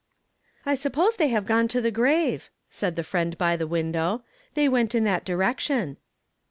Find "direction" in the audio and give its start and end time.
5.25-5.97